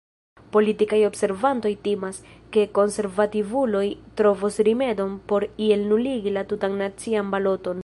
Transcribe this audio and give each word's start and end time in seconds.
Politikaj 0.53 0.99
observantoj 1.09 1.71
timas, 1.87 2.21
ke 2.57 2.63
konservativuloj 2.79 3.83
trovos 4.21 4.57
rimedon 4.69 5.13
por 5.33 5.45
iel 5.67 5.85
nuligi 5.93 6.35
la 6.39 6.45
tutan 6.55 6.81
nacian 6.85 7.33
baloton. 7.37 7.79